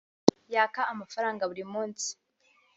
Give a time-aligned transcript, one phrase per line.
[0.53, 2.07] yaka amafaranga buri munsi